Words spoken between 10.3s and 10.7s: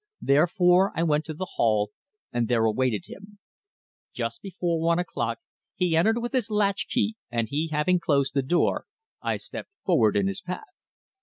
path.